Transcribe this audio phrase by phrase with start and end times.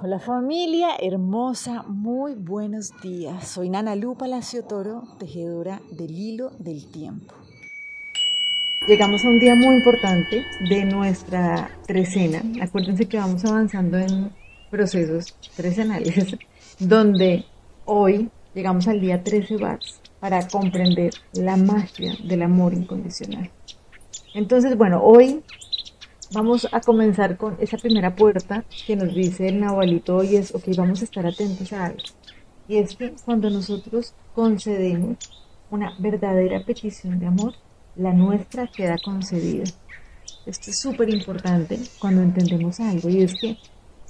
[0.00, 3.48] Hola familia hermosa, muy buenos días.
[3.48, 7.34] Soy Nana Lu Palacio Toro, tejedora del hilo del tiempo.
[8.86, 12.44] Llegamos a un día muy importante de nuestra trecena.
[12.62, 14.30] Acuérdense que vamos avanzando en
[14.70, 16.36] procesos trecenales,
[16.78, 17.44] donde
[17.84, 23.50] hoy llegamos al día 13 bars para comprender la magia del amor incondicional.
[24.32, 25.42] Entonces, bueno, hoy
[26.30, 30.64] Vamos a comenzar con esa primera puerta que nos dice el Nahualito hoy es, ok,
[30.76, 32.02] vamos a estar atentos a algo.
[32.68, 35.16] Y es que cuando nosotros concedemos
[35.70, 37.54] una verdadera petición de amor,
[37.96, 39.64] la nuestra queda concedida.
[40.44, 43.56] Esto es súper importante cuando entendemos algo y es que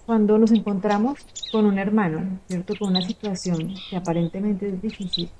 [0.05, 1.20] cuando nos encontramos
[1.53, 2.75] con un hermano, ¿cierto?
[2.77, 5.30] Con una situación que aparentemente es difícil,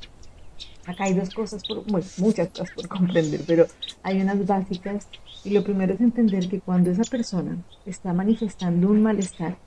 [0.88, 3.66] Acá hay dos cosas, por, bueno, muchas cosas por comprender, pero
[4.02, 5.06] hay unas básicas
[5.45, 9.59] y lo primero es entender que cuando esa persona está manifestando un malestar,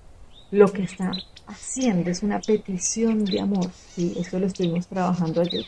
[0.49, 1.11] lo que está
[1.45, 3.69] haciendo es una petición de amor.
[3.71, 5.63] Sí, esto lo estuvimos trabajando ayer.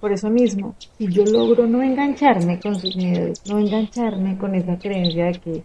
[0.00, 4.78] Por eso mismo, si yo logro no engancharme con sus miedos, no engancharme con esa
[4.78, 5.64] creencia de que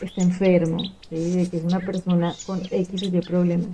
[0.00, 0.78] está enfermo,
[1.10, 3.70] de que es una persona con X o Y problemas,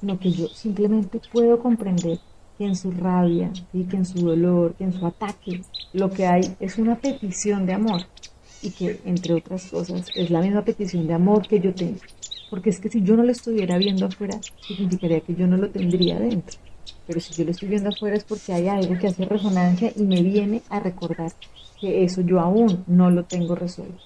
[0.00, 2.18] sino que yo simplemente puedo comprender
[2.60, 3.84] que en su rabia, ¿sí?
[3.84, 5.62] que en su dolor, que en su ataque,
[5.94, 8.02] lo que hay es una petición de amor
[8.60, 12.00] y que, entre otras cosas, es la misma petición de amor que yo tengo.
[12.50, 15.70] Porque es que si yo no lo estuviera viendo afuera, significaría que yo no lo
[15.70, 16.58] tendría dentro.
[17.06, 20.02] Pero si yo lo estoy viendo afuera es porque hay algo que hace resonancia y
[20.02, 21.32] me viene a recordar
[21.80, 24.04] que eso yo aún no lo tengo resuelto.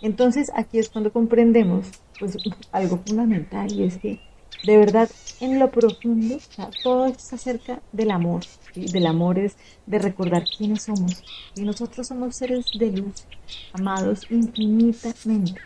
[0.00, 2.38] Entonces aquí es cuando comprendemos pues
[2.72, 4.18] algo fundamental y es que
[4.64, 5.10] de verdad,
[5.40, 6.38] en lo profundo,
[6.82, 8.42] todo esto es acerca del amor.
[8.74, 11.22] Del amor es de recordar quiénes somos.
[11.56, 13.26] Y nosotros somos seres de luz,
[13.72, 15.60] amados infinitamente.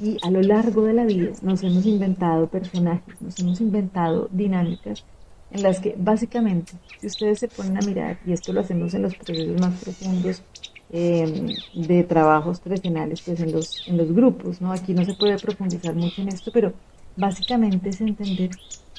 [0.00, 5.04] Y a lo largo de la vida nos hemos inventado personajes, nos hemos inventado dinámicas
[5.50, 9.02] en las que básicamente, si ustedes se ponen a mirar, y esto lo hacemos en
[9.02, 10.42] los procesos más profundos
[10.90, 14.72] em, de trabajos tradicionales, pues en los, en los grupos, ¿no?
[14.72, 16.72] Aquí no se puede profundizar mucho en esto, pero
[17.16, 18.50] Básicamente es entender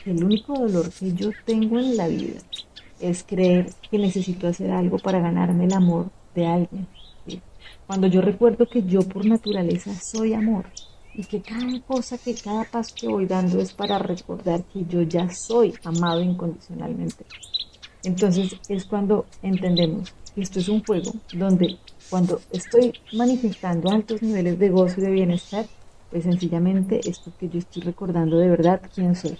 [0.01, 2.39] que el único dolor que yo tengo en la vida
[2.99, 6.87] es creer que necesito hacer algo para ganarme el amor de alguien.
[7.87, 10.65] Cuando yo recuerdo que yo por naturaleza soy amor
[11.13, 15.01] y que cada cosa, que cada paso que voy dando es para recordar que yo
[15.01, 17.25] ya soy amado incondicionalmente.
[18.03, 21.77] Entonces es cuando entendemos que esto es un juego donde
[22.09, 25.65] cuando estoy manifestando altos niveles de gozo y de bienestar,
[26.21, 29.37] sencillamente es porque yo estoy recordando de verdad quién soy.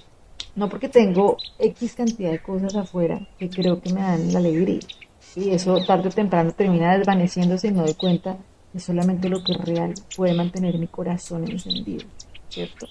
[0.56, 4.80] No porque tengo X cantidad de cosas afuera que creo que me dan la alegría.
[5.36, 8.38] Y eso tarde o temprano termina desvaneciéndose y me doy cuenta
[8.72, 12.06] que solamente lo que es real puede mantener mi corazón encendido,
[12.50, 12.88] ¿cierto?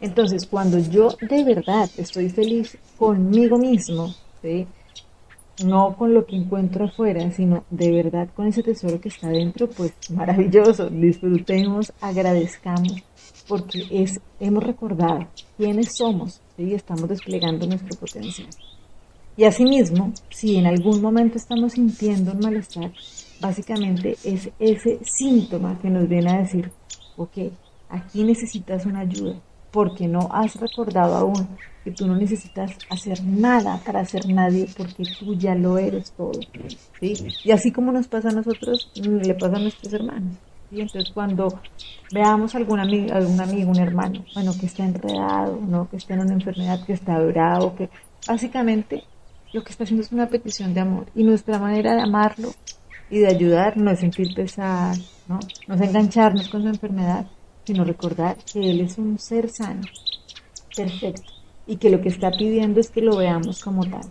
[0.00, 4.66] Entonces, cuando yo de verdad estoy feliz conmigo mismo, ¿sí?
[5.64, 9.68] No con lo que encuentro afuera, sino de verdad con ese tesoro que está dentro,
[9.68, 13.02] pues maravilloso, disfrutemos, agradezcamos,
[13.48, 15.26] porque es, hemos recordado
[15.56, 18.48] quiénes somos y estamos desplegando nuestro potencial.
[19.36, 22.90] Y asimismo, si en algún momento estamos sintiendo un malestar,
[23.40, 26.70] básicamente es ese síntoma que nos viene a decir,
[27.16, 27.52] ok,
[27.88, 29.36] aquí necesitas una ayuda,
[29.70, 31.48] porque no has recordado aún
[31.84, 36.40] que tú no necesitas hacer nada para ser nadie porque tú ya lo eres todo.
[37.00, 37.14] ¿sí?
[37.44, 40.36] Y así como nos pasa a nosotros, le pasa a nuestros hermanos.
[40.70, 41.60] y Entonces cuando
[42.12, 45.88] veamos algún amigo, algún amigo, un hermano, bueno, que está enredado, ¿no?
[45.88, 47.88] que está en una enfermedad, que está bravo, que
[48.26, 49.04] básicamente
[49.52, 51.06] lo que está haciendo es una petición de amor.
[51.14, 52.50] Y nuestra manera de amarlo
[53.10, 54.96] y de ayudar no es sentir pesar,
[55.26, 55.38] ¿no?
[55.66, 57.26] no es engancharnos con su enfermedad,
[57.68, 59.82] sino recordar que Él es un ser sano,
[60.74, 61.30] perfecto,
[61.66, 64.10] y que lo que está pidiendo es que lo veamos como tal.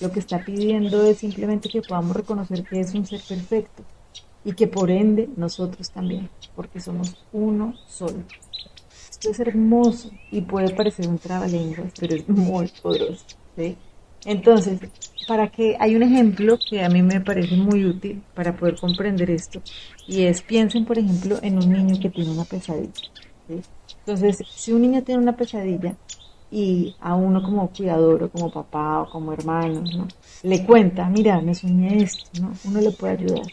[0.00, 3.84] Lo que está pidiendo es simplemente que podamos reconocer que es un ser perfecto
[4.44, 8.24] y que por ende nosotros también, porque somos uno solo.
[9.08, 13.24] Esto es hermoso y puede parecer un trabalenguas, pero es muy poderoso.
[14.24, 14.80] Entonces,
[15.26, 19.30] para que hay un ejemplo que a mí me parece muy útil para poder comprender
[19.30, 19.62] esto,
[20.06, 22.92] y es piensen, por ejemplo, en un niño que tiene una pesadilla.
[24.00, 25.94] Entonces, si un niño tiene una pesadilla
[26.50, 30.08] y a uno como cuidador o como papá o como hermano, ¿no?
[30.42, 32.52] le cuenta, mira, me soñé esto, ¿no?
[32.64, 33.46] uno le puede ayudar.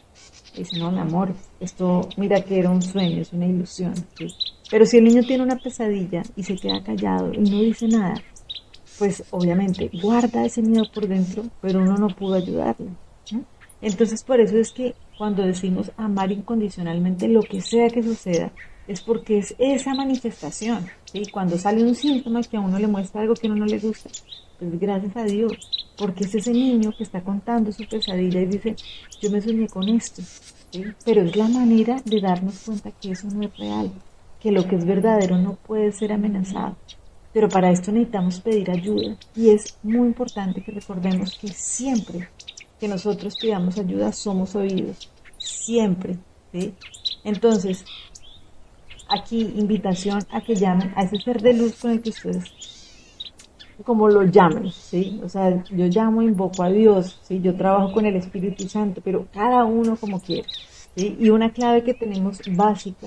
[0.55, 3.93] dice, no, mi amor, esto, mira que era un sueño, es una ilusión.
[4.69, 8.15] Pero si el niño tiene una pesadilla y se queda callado y no dice nada,
[8.97, 12.89] pues obviamente guarda ese miedo por dentro, pero uno no pudo ayudarle.
[13.81, 18.51] Entonces por eso es que cuando decimos amar incondicionalmente lo que sea que suceda,
[18.88, 20.88] es porque es esa manifestación.
[21.11, 21.23] ¿sí?
[21.31, 23.79] Cuando sale un síntoma que a uno le muestra algo que a uno no le
[23.79, 24.09] gusta,
[24.57, 25.53] pues gracias a Dios,
[25.97, 28.75] porque es ese niño que está contando su pesadilla y dice,
[29.21, 30.21] yo me soñé con esto.
[31.05, 33.91] Pero es la manera de darnos cuenta que eso no es real,
[34.41, 36.75] que lo que es verdadero no puede ser amenazado.
[37.38, 42.30] Pero para esto necesitamos pedir ayuda y es muy importante que recordemos que siempre
[42.80, 45.07] que nosotros pidamos ayuda somos oídos,
[45.38, 46.18] siempre.
[46.51, 46.74] ¿sí?
[47.24, 47.86] Entonces,
[49.07, 52.51] aquí invitación a que llamen a ese ser de luz con el que ustedes
[53.86, 55.22] como lo llamen, ¿sí?
[55.24, 57.39] O sea, yo llamo, invoco a Dios, ¿sí?
[57.39, 60.50] Yo trabajo con el Espíritu Santo, pero cada uno como quiere,
[60.95, 61.16] ¿sí?
[61.19, 63.06] Y una clave que tenemos básica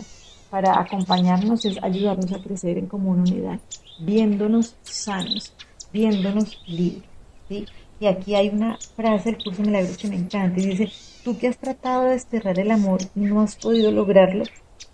[0.50, 3.60] para acompañarnos es ayudarnos a crecer en común unidad,
[4.00, 5.54] viéndonos sanos,
[5.92, 7.08] viéndonos libres,
[7.48, 7.66] ¿sí?
[8.00, 10.90] Y aquí hay una frase del curso de milagros que me encanta y dice,
[11.22, 14.44] tú que has tratado de desterrar el amor, no has podido lograrlo,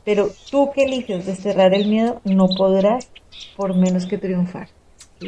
[0.04, 3.08] pero tú que eliges desterrar el miedo, no podrás
[3.56, 4.68] por menos que triunfar.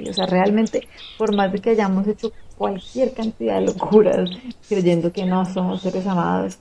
[0.08, 0.86] O sea, realmente,
[1.16, 4.28] por más de que hayamos hecho cualquier cantidad de locuras,
[4.68, 6.58] creyendo que no somos seres amados,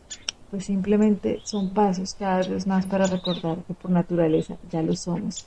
[0.50, 5.46] pues simplemente son pasos cada vez más para recordar que por naturaleza ya lo somos.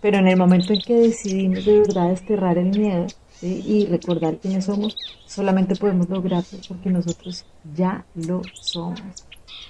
[0.00, 3.06] Pero en el momento en que decidimos de verdad desterrar el miedo
[3.42, 4.96] y recordar quiénes somos,
[5.26, 7.44] solamente podemos lograrlo porque nosotros
[7.74, 9.00] ya lo somos.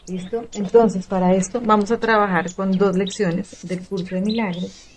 [0.08, 0.44] ¿Listo?
[0.54, 4.88] Entonces, para esto vamos a trabajar con dos lecciones del curso de milagros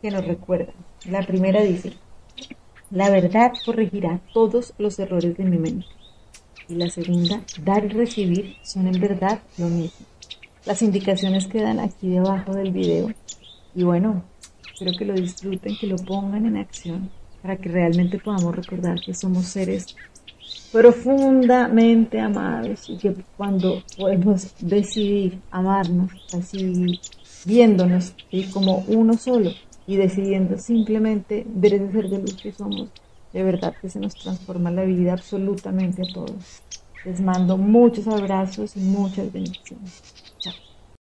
[0.00, 0.74] que nos recuerdan.
[1.06, 1.92] La primera dice,
[2.90, 5.86] la verdad corregirá todos los errores de mi mente.
[6.68, 10.06] Y la segunda, dar y recibir son en verdad lo mismo.
[10.64, 13.12] Las indicaciones quedan aquí debajo del video.
[13.74, 14.24] Y bueno,
[14.72, 17.10] espero que lo disfruten, que lo pongan en acción
[17.42, 19.94] para que realmente podamos recordar que somos seres
[20.72, 26.98] profundamente amados y que cuando podemos decidir amarnos así
[27.44, 28.14] viéndonos
[28.52, 29.50] como uno solo
[29.86, 32.88] y decidiendo simplemente ver ese ser de luz que somos,
[33.34, 36.64] de verdad que se nos transforma la vida absolutamente a todos.
[37.04, 40.06] Les mando muchos abrazos y muchas bendiciones.
[40.40, 40.73] Chao.